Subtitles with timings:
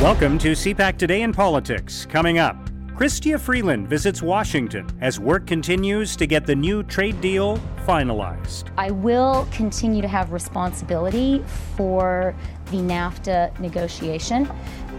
[0.00, 2.06] Welcome to CPAC Today in Politics.
[2.06, 2.56] Coming up,
[2.94, 8.70] Chrystia Freeland visits Washington as work continues to get the new trade deal finalized.
[8.78, 12.32] I will continue to have responsibility for
[12.66, 14.48] the NAFTA negotiation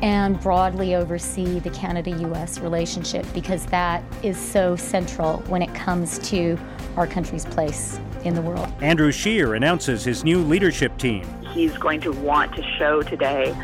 [0.02, 6.20] and broadly oversee the Canada US relationship because that is so central when it comes
[6.30, 6.60] to
[6.98, 8.68] our country's place in the world.
[8.82, 11.26] Andrew Scheer announces his new leadership team.
[11.54, 13.56] He's going to want to show today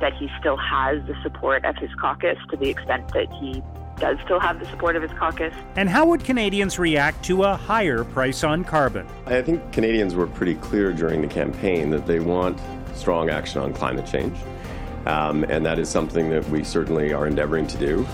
[0.00, 3.62] that he still has the support of his caucus to the extent that he
[3.98, 5.52] does still have the support of his caucus.
[5.76, 9.06] And how would Canadians react to a higher price on carbon?
[9.26, 12.58] I think Canadians were pretty clear during the campaign that they want
[12.94, 14.38] strong action on climate change.
[15.06, 18.06] Um, and that is something that we certainly are endeavoring to do.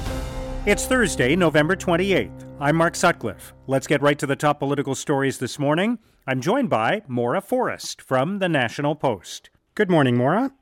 [0.67, 2.47] It's Thursday, November 28th.
[2.61, 3.53] I'm Mark Sutcliffe.
[3.67, 5.99] Let's get right to the top political stories this morning.
[6.27, 9.51] I'm joined by Maura Forrest from the National Post.
[9.75, 10.53] Good morning, Maura.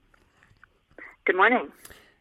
[1.25, 1.71] Good morning.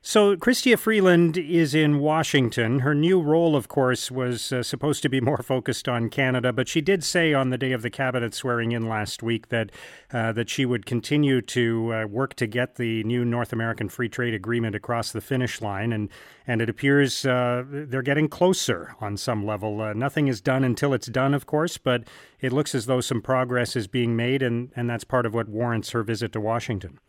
[0.03, 2.79] So, Chrystia Freeland is in Washington.
[2.79, 6.67] Her new role, of course, was uh, supposed to be more focused on Canada, but
[6.67, 9.71] she did say on the day of the cabinet swearing in last week that
[10.11, 14.09] uh, that she would continue to uh, work to get the new North American Free
[14.09, 16.09] Trade Agreement across the finish line, and
[16.45, 19.81] and it appears uh, they're getting closer on some level.
[19.81, 22.03] Uh, nothing is done until it's done, of course, but
[22.39, 25.47] it looks as though some progress is being made, and and that's part of what
[25.47, 26.99] warrants her visit to Washington.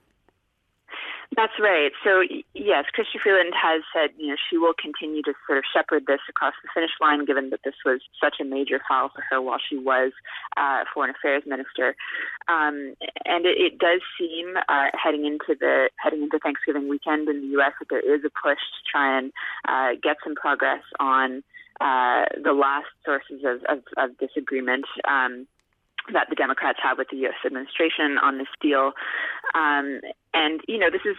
[1.35, 1.93] That's right.
[2.05, 6.05] So yes, Chrystia Freeland has said you know she will continue to sort of shepherd
[6.07, 9.41] this across the finish line, given that this was such a major file for her
[9.41, 10.13] while she was
[10.59, 11.97] uh, foreign affairs minister.
[12.49, 17.41] Um, and it, it, does seem uh, heading into the heading into Thanksgiving weekend in
[17.41, 17.73] the U.S.
[17.81, 19.33] that there is a push to try and
[19.67, 21.43] uh, get some progress on
[21.81, 24.85] uh, the last sources of, of, of disagreement.
[25.09, 25.47] Um,
[26.13, 27.35] that the Democrats have with the U.S.
[27.45, 28.93] administration on this deal.
[29.55, 30.01] Um,
[30.35, 31.17] and, you know, this is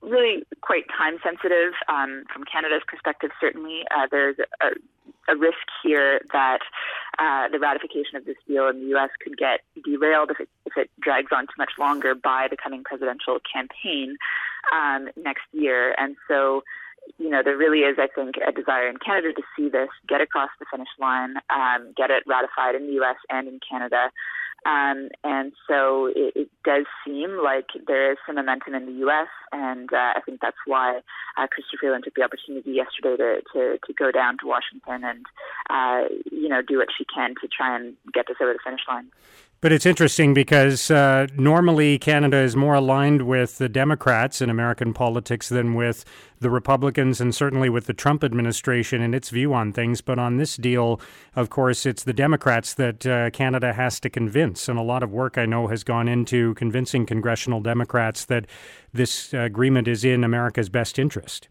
[0.00, 3.82] really quite time sensitive um, from Canada's perspective, certainly.
[3.90, 4.68] Uh, there's a,
[5.32, 6.60] a, risk here that
[7.18, 9.10] uh, the ratification of this deal in the U.S.
[9.22, 12.82] could get derailed if it, if it drags on too much longer by the coming
[12.82, 14.16] presidential campaign
[14.74, 15.94] um, next year.
[15.98, 16.62] And so,
[17.18, 20.20] you know, there really is, I think, a desire in Canada to see this get
[20.20, 23.16] across the finish line, um, get it ratified in the U.S.
[23.30, 24.10] and in Canada.
[24.64, 29.26] Um, and so it, it, does seem like there is some momentum in the U.S.,
[29.50, 31.00] and uh, I think that's why
[31.36, 35.26] uh, Chrystia Freeland took the opportunity yesterday to, to, to go down to Washington and,
[35.68, 38.82] uh, you know, do what she can to try and get this over the finish
[38.88, 39.10] line.
[39.62, 44.92] But it's interesting because uh, normally Canada is more aligned with the Democrats in American
[44.92, 46.04] politics than with
[46.40, 50.00] the Republicans and certainly with the Trump administration and its view on things.
[50.00, 51.00] But on this deal,
[51.36, 54.68] of course, it's the Democrats that uh, Canada has to convince.
[54.68, 58.48] And a lot of work I know has gone into convincing congressional Democrats that
[58.92, 61.46] this agreement is in America's best interest.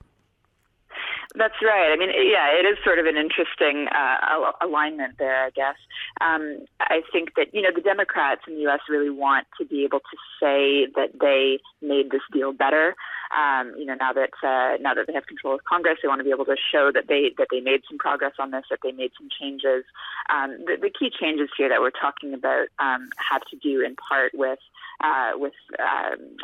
[1.36, 1.94] That's right.
[1.94, 5.76] I mean, yeah, it is sort of an interesting uh, alignment there, I guess.
[6.20, 8.82] Um, I think that, you know, the Democrats in the U.S.
[8.90, 12.96] really want to be able to say that they made this deal better.
[13.32, 16.20] Um, you know, now that uh, now that they have control of Congress, they want
[16.20, 18.80] to be able to show that they that they made some progress on this, that
[18.84, 19.86] they made some changes.
[20.30, 23.96] Um, the, the key changes here that we're talking about um, have to do in
[23.96, 24.60] part with
[25.04, 26.38] uh, with um,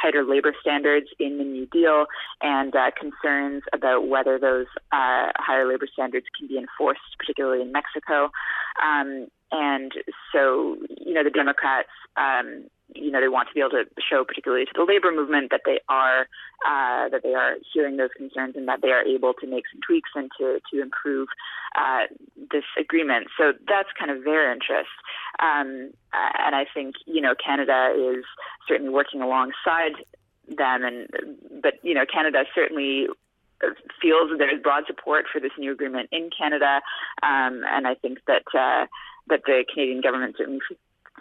[0.00, 2.06] tighter labor standards in the New Deal
[2.42, 7.72] and uh, concerns about whether those uh, higher labor standards can be enforced, particularly in
[7.72, 8.30] Mexico.
[8.82, 9.92] Um, and
[10.32, 12.64] so, you know, the Democrats, um,
[12.94, 15.62] you know, they want to be able to show, particularly to the labor movement, that
[15.64, 16.28] they are
[16.66, 19.80] uh, that they are hearing those concerns and that they are able to make some
[19.86, 21.28] tweaks and to to improve
[21.76, 22.04] uh,
[22.52, 23.28] this agreement.
[23.38, 24.92] So that's kind of their interest,
[25.40, 28.24] um, and I think you know Canada is
[28.68, 29.94] certainly working alongside
[30.48, 31.08] them, and
[31.62, 33.06] but you know Canada certainly
[34.00, 36.80] feels that there's broad support for this new agreement in Canada,
[37.22, 38.86] um, and I think that uh,
[39.28, 40.60] that the Canadian government certainly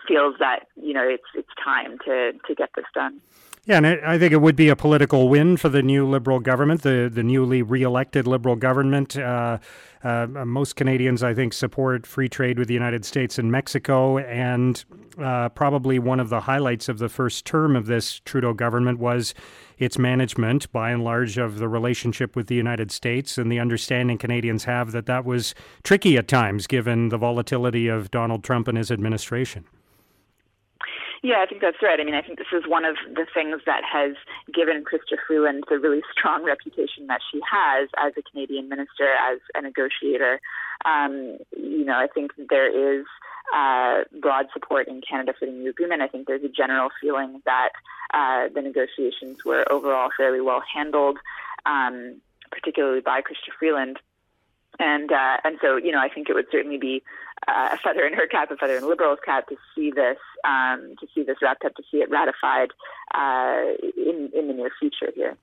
[0.08, 3.22] feels that you know it's it's time to to get this done.
[3.66, 6.82] Yeah, and I think it would be a political win for the new Liberal government,
[6.82, 9.18] the the newly re-elected Liberal government.
[9.18, 9.60] Uh,
[10.04, 14.84] uh, most Canadians, I think, support free trade with the United States and Mexico, and
[15.18, 19.34] uh, probably one of the highlights of the first term of this Trudeau government was
[19.78, 24.18] its management, by and large, of the relationship with the United States, and the understanding
[24.18, 28.78] Canadians have that that was tricky at times, given the volatility of Donald Trump and
[28.78, 29.64] his administration.
[31.24, 31.98] Yeah, I think that's right.
[31.98, 34.16] I mean, I think this is one of the things that has
[34.54, 39.40] given Chrystia Freeland the really strong reputation that she has as a Canadian minister, as
[39.56, 40.42] a negotiator.
[40.84, 43.06] Um, you know, I think there is
[43.56, 46.02] uh, broad support in Canada for the new agreement.
[46.02, 47.70] I think there's a general feeling that
[48.14, 51.20] uh, the negotiations were overall fairly well handled,
[51.66, 52.20] um,
[52.52, 53.98] particularly by Chrystia Freeland.
[54.78, 57.04] And uh, and so you know I think it would certainly be
[57.48, 60.96] uh, a feather in her cap, a feather in Liberals' cap to see this um,
[61.00, 62.70] to see this wrapped up, to see it ratified
[63.14, 65.38] uh, in in the near future here.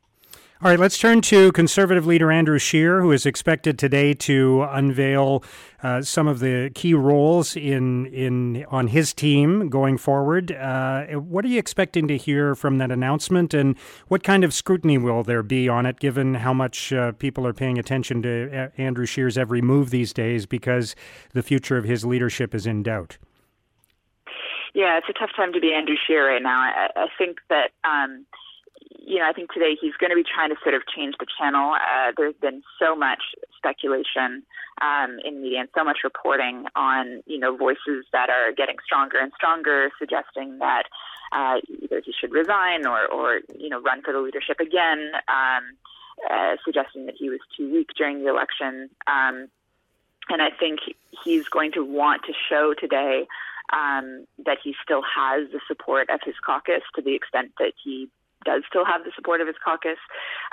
[0.63, 5.43] All right, let's turn to Conservative leader Andrew Scheer, who is expected today to unveil
[5.83, 10.53] uh, some of the key roles in in on his team going forward.
[10.53, 13.79] Uh, what are you expecting to hear from that announcement, and
[14.09, 17.55] what kind of scrutiny will there be on it, given how much uh, people are
[17.55, 20.95] paying attention to uh, Andrew Scheer's every move these days, because
[21.33, 23.17] the future of his leadership is in doubt?
[24.75, 26.61] Yeah, it's a tough time to be Andrew Scheer right now.
[26.61, 27.71] I, I think that.
[27.83, 28.27] Um,
[29.11, 31.27] you know, I think today he's going to be trying to sort of change the
[31.37, 31.75] channel.
[31.75, 34.45] Uh, there's been so much speculation
[34.81, 39.19] um, in media and so much reporting on, you know, voices that are getting stronger
[39.19, 40.85] and stronger, suggesting that
[41.33, 45.65] uh, either he should resign or, or, you know, run for the leadership again, um,
[46.31, 48.89] uh, suggesting that he was too weak during the election.
[49.09, 49.49] Um,
[50.29, 50.79] and I think
[51.25, 53.27] he's going to want to show today
[53.73, 58.09] um, that he still has the support of his caucus to the extent that he
[58.45, 59.99] does still have the support of his caucus.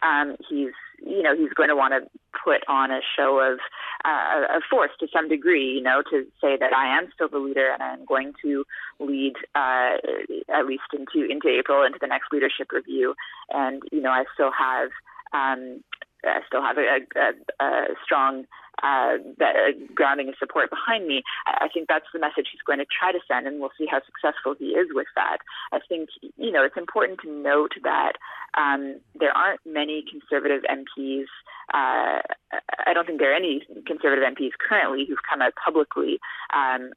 [0.04, 0.74] Um, he's,
[1.04, 2.10] you know, he's going to want to
[2.44, 3.60] put on a show of
[4.06, 7.72] uh, force to some degree, you know, to say that I am still the leader
[7.72, 8.66] and I'm going to
[9.00, 9.98] lead uh,
[10.54, 13.16] at least into into April into the next leadership review,
[13.52, 14.90] and you know, I still have
[15.34, 15.84] um,
[16.28, 18.46] I still have a, a, a strong
[18.84, 19.18] uh,
[19.96, 21.24] grounding of support behind me.
[21.46, 24.02] I think that's the message he's going to try to send, and we'll see how
[24.06, 25.38] successful he is with that.
[25.72, 28.14] I think you know it's important to note that
[28.58, 31.26] um, there aren't many conservative MPs.
[31.74, 32.22] Uh,
[32.86, 36.20] I don't think there are any conservative MPs currently who've come out publicly
[36.54, 36.92] um,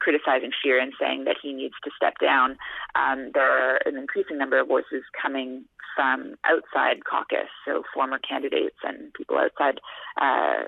[0.00, 2.56] criticizing Scheer and saying that he needs to step down.
[2.94, 8.76] Um, there are an increasing number of voices coming from outside caucus, so former candidates
[8.82, 9.80] and people outside,
[10.20, 10.64] uh,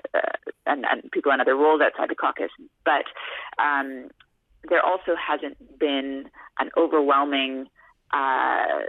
[0.65, 2.51] and, and, people in other roles outside the caucus.
[2.85, 3.05] But
[3.61, 4.09] um,
[4.69, 7.67] there also hasn't been an overwhelming
[8.13, 8.87] uh,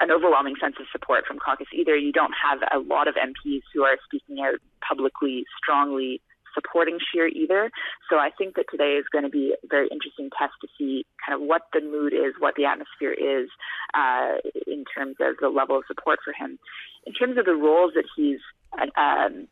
[0.00, 1.96] an overwhelming sense of support from caucus either.
[1.96, 6.20] You don't have a lot of MPs who are speaking out publicly, strongly
[6.58, 7.70] supporting Scheer either.
[8.10, 11.06] So I think that today is going to be a very interesting test to see
[11.24, 13.48] kind of what the mood is, what the atmosphere is
[13.94, 16.58] uh, in terms of the level of support for him.
[17.06, 18.40] In terms of the roles that he's
[18.74, 19.48] um,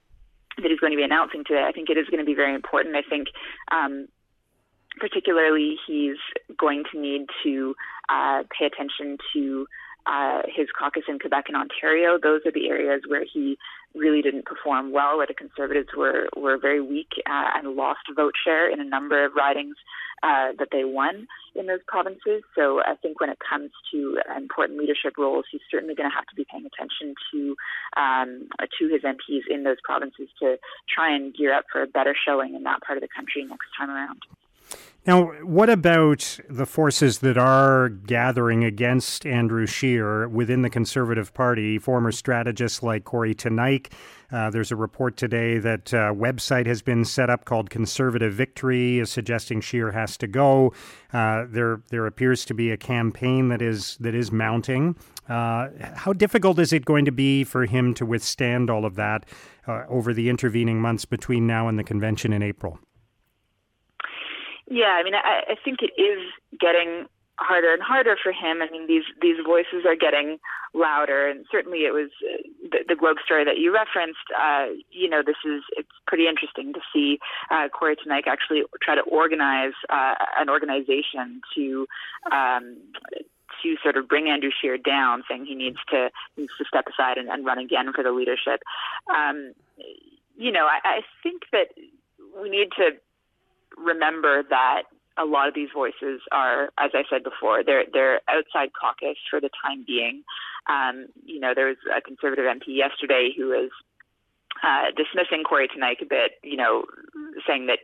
[0.58, 2.54] that he's going to be announcing today, I think it is going to be very
[2.54, 2.96] important.
[2.96, 3.28] I think.
[3.70, 4.08] Um,
[4.98, 6.16] particularly, he's
[6.58, 7.74] going to need to
[8.08, 9.66] uh, pay attention to
[10.06, 12.18] uh, his caucus in Quebec and Ontario.
[12.22, 13.58] Those are the areas where he
[13.94, 18.34] really didn't perform well, where the Conservatives were were very weak uh, and lost vote
[18.44, 19.76] share in a number of ridings
[20.22, 22.42] uh, that they won in those provinces.
[22.54, 26.26] So I think when it comes to important leadership roles, he's certainly going to have
[26.26, 27.56] to be paying attention to
[27.96, 28.48] um,
[28.78, 30.56] to his MPs in those provinces to
[30.88, 33.68] try and gear up for a better showing in that part of the country next
[33.76, 34.20] time around.
[35.06, 41.78] Now, what about the forces that are gathering against Andrew Scheer within the Conservative Party?
[41.78, 43.92] Former strategists like Kory Teneycke.
[44.32, 48.34] Uh, there's a report today that a uh, website has been set up called Conservative
[48.34, 50.72] Victory, is suggesting Scheer has to go.
[51.12, 54.96] Uh, there, there appears to be a campaign that is that is mounting.
[55.28, 59.24] Uh, how difficult is it going to be for him to withstand all of that
[59.68, 62.80] uh, over the intervening months between now and the convention in April?
[64.68, 66.20] Yeah, I mean, I, I think it is
[66.58, 67.06] getting
[67.38, 68.62] harder and harder for him.
[68.62, 70.38] I mean, these these voices are getting
[70.74, 74.26] louder, and certainly it was uh, the, the Globe story that you referenced.
[74.36, 77.18] Uh, you know, this is it's pretty interesting to see
[77.50, 81.86] uh, Kory Teneycke actually try to organize uh, an organization to.
[82.32, 82.76] Um,
[83.62, 87.16] to sort of bring Andrew Scheer down, saying he needs to needs to step aside
[87.16, 88.60] and, and run again for the leadership.
[89.08, 89.54] Um,
[90.36, 91.68] you know, I, I think that
[92.40, 92.90] we need to
[93.76, 94.82] remember that
[95.18, 99.40] a lot of these voices are, as I said before, they're they're outside caucus for
[99.40, 100.22] the time being.
[100.68, 103.70] Um, you know, there was a conservative MP yesterday who was
[104.62, 106.32] uh, dismissing Kory Teneycke a bit.
[106.42, 106.84] You know,
[107.46, 107.78] saying that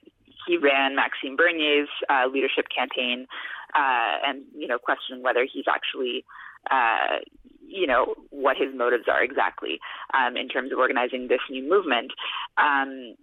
[0.47, 3.27] he ran Maxime Bernier's uh, leadership campaign,
[3.75, 6.25] uh, and you know, questioning whether he's actually.
[6.71, 7.19] Uh,
[7.67, 9.81] you know what his motives are exactly
[10.13, 12.13] um, in terms of organizing this new movement.
[12.59, 13.15] Um,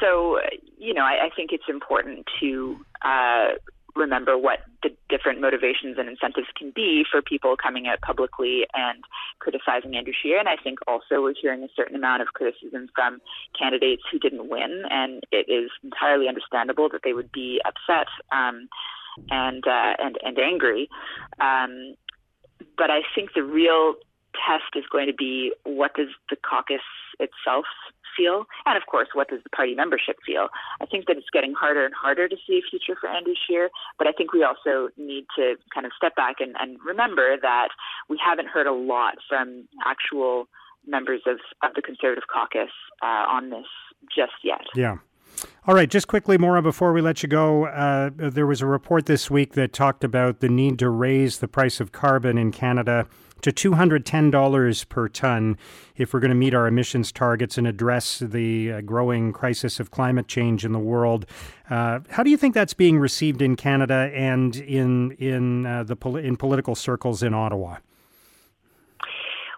[0.00, 0.38] so,
[0.78, 3.48] you know, I, I think it's important to uh,
[3.94, 9.04] remember what the different motivations and incentives can be for people coming out publicly and
[9.38, 10.38] criticizing Andrew Scheer.
[10.38, 13.20] And I think also we're hearing a certain amount of criticism from
[13.58, 18.68] candidates who didn't win, and it is entirely understandable that they would be upset um,
[19.30, 20.88] and uh, and and angry.
[21.40, 21.94] Um,
[22.76, 23.94] but I think the real
[24.34, 26.84] test is going to be what does the caucus
[27.18, 27.66] itself
[28.16, 30.48] feel, and of course, what does the party membership feel?
[30.80, 33.70] I think that it's getting harder and harder to see a future for Andrew Scheer,
[33.98, 37.68] but I think we also need to kind of step back and, and remember that
[38.08, 40.48] we haven't heard a lot from actual
[40.86, 42.70] members of, of the Conservative caucus
[43.02, 43.66] uh, on this
[44.14, 44.62] just yet.
[44.74, 44.96] Yeah.
[45.66, 49.06] All right, just quickly, Maura, before we let you go, uh, there was a report
[49.06, 53.06] this week that talked about the need to raise the price of carbon in Canada
[53.42, 55.58] to $210 per ton
[55.96, 59.90] if we're going to meet our emissions targets and address the uh, growing crisis of
[59.90, 61.26] climate change in the world.
[61.68, 65.96] Uh, how do you think that's being received in Canada and in in uh, the
[66.16, 67.76] in political circles in Ottawa?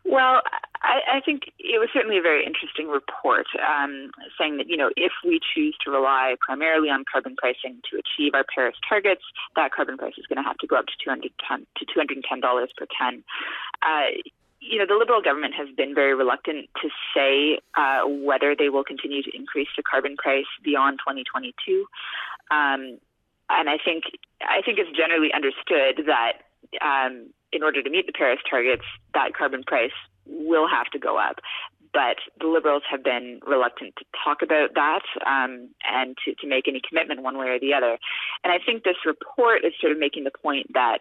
[0.04, 0.42] Well,
[0.82, 4.90] I, I think it was certainly a very interesting report um, saying that, you know,
[4.96, 9.22] if we choose to rely primarily on carbon pricing to achieve our Paris targets,
[9.56, 12.22] that carbon price is going to have to go up to 200 ton, to $210
[12.76, 13.22] per ton.
[13.82, 14.10] Uh,
[14.60, 18.84] you know, the Liberal government has been very reluctant to say uh, whether they will
[18.84, 21.86] continue to increase the carbon price beyond 2022.
[22.50, 22.98] Um,
[23.50, 24.04] and I think
[24.40, 26.46] I think it's generally understood that
[26.80, 28.84] um, in order to meet the Paris targets,
[29.14, 29.92] that carbon price
[30.26, 31.36] will have to go up.
[31.92, 36.66] But the Liberals have been reluctant to talk about that um, and to, to make
[36.66, 37.98] any commitment one way or the other.
[38.42, 41.00] And I think this report is sort of making the point that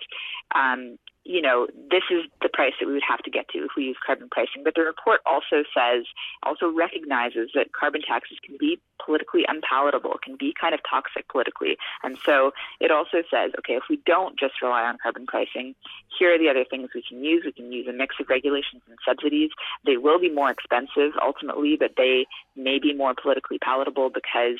[0.53, 3.71] um, you know, this is the price that we would have to get to if
[3.77, 4.63] we use carbon pricing.
[4.63, 6.05] But the report also says,
[6.43, 11.77] also recognizes that carbon taxes can be politically unpalatable, can be kind of toxic politically.
[12.03, 15.75] And so it also says, okay, if we don't just rely on carbon pricing,
[16.17, 17.43] here are the other things we can use.
[17.45, 19.51] We can use a mix of regulations and subsidies.
[19.85, 22.25] They will be more expensive ultimately, but they
[22.55, 24.57] may be more politically palatable because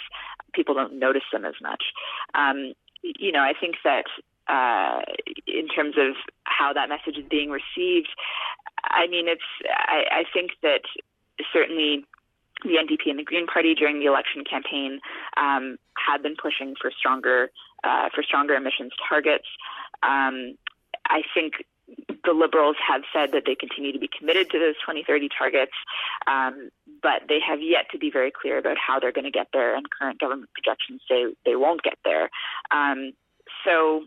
[0.53, 1.83] people don't notice them as much.
[2.35, 4.05] Um, you know, I think that
[4.47, 5.01] uh,
[5.47, 6.15] in terms of
[6.61, 8.09] how that message is being received.
[8.83, 9.49] I mean, it's.
[9.65, 10.81] I, I think that
[11.51, 12.05] certainly
[12.63, 14.99] the NDP and the Green Party during the election campaign
[15.37, 17.51] um, had been pushing for stronger
[17.83, 19.47] uh, for stronger emissions targets.
[20.03, 20.57] Um,
[21.09, 21.65] I think
[22.23, 25.73] the Liberals have said that they continue to be committed to those 2030 targets,
[26.27, 26.69] um,
[27.01, 29.75] but they have yet to be very clear about how they're going to get there,
[29.75, 32.29] and current government projections say they won't get there.
[32.69, 33.13] Um,
[33.65, 34.05] so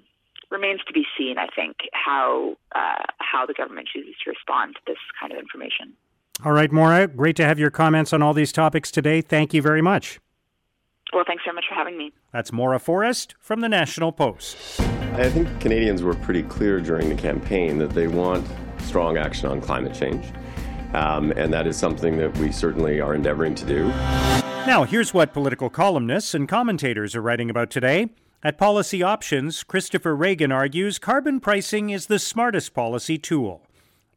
[0.51, 1.37] remains to be seen.
[1.39, 5.95] I think how uh, how the government chooses to respond to this kind of information.
[6.45, 9.21] All right, Maura, great to have your comments on all these topics today.
[9.21, 10.19] Thank you very much.
[11.13, 12.13] Well, thanks very much for having me.
[12.33, 14.81] That's Maura Forrest from the National Post.
[14.81, 18.45] I think Canadians were pretty clear during the campaign that they want
[18.81, 20.27] strong action on climate change.
[20.93, 23.89] Um, and that is something that we certainly are endeavoring to do.
[24.67, 28.09] Now, here's what political columnists and commentators are writing about today.
[28.47, 33.63] At Policy Options, Christopher Ragan argues carbon pricing is the smartest policy tool.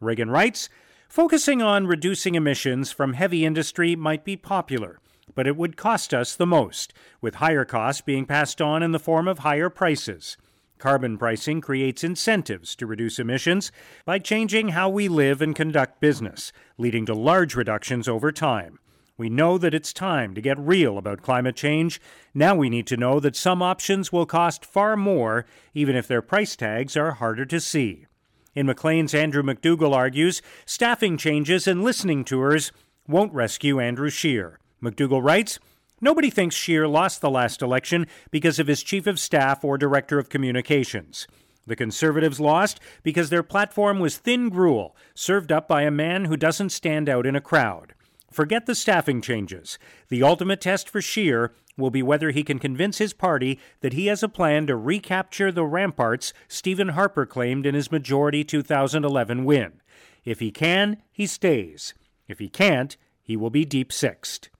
[0.01, 0.67] Ragan writes
[1.07, 4.99] Focusing on reducing emissions from heavy industry might be popular,
[5.33, 8.99] but it would cost us the most, with higher costs being passed on in the
[8.99, 10.35] form of higher prices.
[10.77, 13.71] Carbon pricing creates incentives to reduce emissions
[14.03, 18.77] by changing how we live and conduct business, leading to large reductions over time.
[19.17, 21.99] We know that it's time to get real about climate change.
[22.35, 26.21] Now we need to know that some options will cost far more, even if their
[26.21, 28.05] price tags are harder to see.
[28.53, 32.71] In Maclean's, Andrew MacDougall argues staffing changes and listening tours
[33.07, 34.59] won't rescue Andrew Scheer.
[34.81, 35.57] MacDougall writes,
[35.99, 40.19] Nobody thinks Scheer lost the last election because of his chief of staff or director
[40.19, 41.27] of communications.
[41.65, 46.37] The Conservatives lost because their platform was thin gruel, served up by a man who
[46.37, 47.93] doesn't stand out in a crowd.
[48.37, 49.79] Forget the staffing changes.
[50.09, 54.05] The ultimate test for Scheer will be whether he can convince his party that he
[54.05, 59.81] has a plan to recapture the ramparts Stephen Harper claimed in his majority 2011 win.
[60.23, 61.95] If he can, he stays.
[62.27, 64.51] If he can't, he will be deep sixed.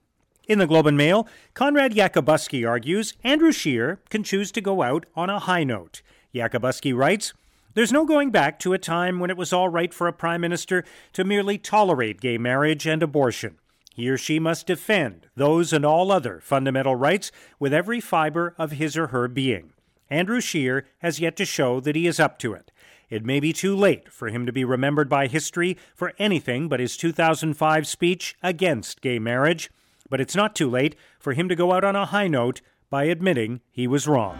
[0.48, 5.06] In the Globe and Mail, Conrad Yakabuski argues Andrew Scheer can choose to go out
[5.14, 6.02] on a high note.
[6.34, 7.32] Yakabuski writes,
[7.74, 10.40] there's no going back to a time when it was all right for a prime
[10.40, 13.56] minister to merely tolerate gay marriage and abortion.
[13.98, 18.70] He or she must defend those and all other fundamental rights with every fiber of
[18.70, 19.72] his or her being.
[20.08, 22.70] Andrew Scheer has yet to show that he is up to it.
[23.10, 26.78] It may be too late for him to be remembered by history for anything but
[26.78, 29.68] his 2005 speech against gay marriage,
[30.08, 33.02] but it's not too late for him to go out on a high note by
[33.02, 34.38] admitting he was wrong.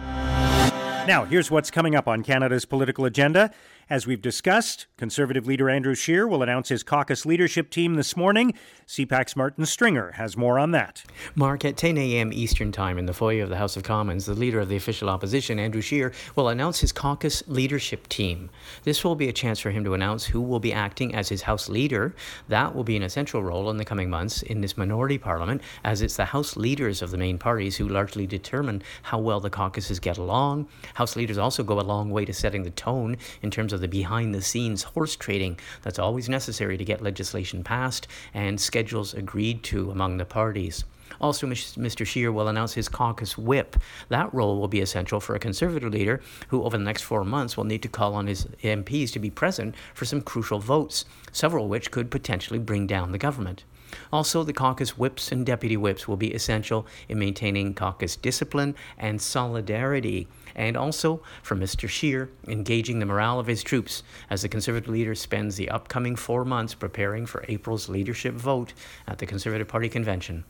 [1.05, 3.51] Now, here's what's coming up on Canada's political agenda.
[3.89, 8.53] As we've discussed, Conservative leader Andrew Scheer will announce his caucus leadership team this morning.
[8.85, 11.05] CPAC's Martin Stringer has more on that.
[11.35, 12.33] Mark, at 10 a.m.
[12.33, 15.09] Eastern Time in the foyer of the House of Commons, the leader of the official
[15.09, 18.49] opposition, Andrew Scheer, will announce his caucus leadership team.
[18.83, 21.43] This will be a chance for him to announce who will be acting as his
[21.43, 22.13] House leader.
[22.49, 26.01] That will be an essential role in the coming months in this minority parliament, as
[26.01, 29.97] it's the House leaders of the main parties who largely determine how well the caucuses
[29.97, 30.67] get along.
[30.95, 33.87] House leaders also go a long way to setting the tone in terms of the
[33.87, 39.63] behind the scenes horse trading that's always necessary to get legislation passed and schedules agreed
[39.63, 40.83] to among the parties.
[41.19, 42.05] Also, Mr.
[42.05, 43.75] Scheer will announce his caucus whip.
[44.09, 47.57] That role will be essential for a Conservative leader who, over the next four months,
[47.57, 51.65] will need to call on his MPs to be present for some crucial votes, several
[51.65, 53.63] of which could potentially bring down the government.
[54.11, 59.21] Also, the caucus whips and deputy whips will be essential in maintaining caucus discipline and
[59.21, 61.87] solidarity and also from Mr.
[61.87, 66.43] Scheer engaging the morale of his troops as the Conservative leader spends the upcoming four
[66.45, 68.73] months preparing for April's leadership vote
[69.07, 70.43] at the Conservative Party convention.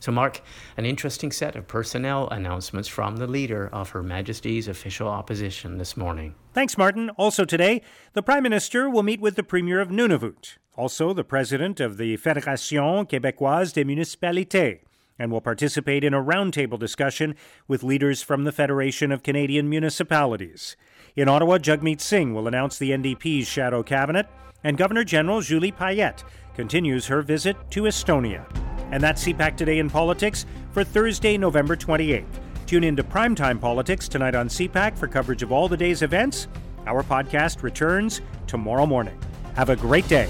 [0.00, 0.42] So, Mark,
[0.76, 5.96] an interesting set of personnel announcements from the leader of Her Majesty's official opposition this
[5.96, 6.34] morning.
[6.52, 7.08] Thanks, Martin.
[7.16, 7.80] Also today,
[8.12, 12.16] the Prime Minister will meet with the Premier of Nunavut, also the President of the
[12.16, 14.80] Fédération Québécoise des Municipalités
[15.18, 17.36] and will participate in a roundtable discussion
[17.68, 20.76] with leaders from the Federation of Canadian Municipalities.
[21.16, 24.26] In Ottawa, Jagmeet Singh will announce the NDP's shadow cabinet,
[24.64, 28.44] and Governor General Julie Payette continues her visit to Estonia.
[28.90, 32.26] And that's CPAC Today in Politics for Thursday, November 28th.
[32.66, 36.48] Tune in to Primetime Politics tonight on CPAC for coverage of all the day's events.
[36.86, 39.18] Our podcast returns tomorrow morning.
[39.54, 40.28] Have a great day.